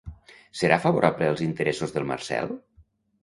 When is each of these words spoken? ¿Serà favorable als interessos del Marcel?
¿Serà 0.61 0.77
favorable 0.85 1.27
als 1.33 1.43
interessos 1.47 1.93
del 1.97 2.09
Marcel? 2.13 2.57